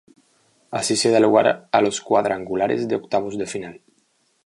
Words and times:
Así 0.79 0.93
se 1.01 1.09
da 1.13 1.19
lugar 1.25 1.47
a 1.77 1.79
los 1.79 2.01
cuadrangulares 2.01 2.87
de 2.87 2.95
octavos 2.95 3.37
de 3.37 3.45
final. 3.53 3.75